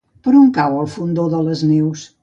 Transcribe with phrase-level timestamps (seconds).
[0.27, 2.09] Per on cau el Fondó de les Neus?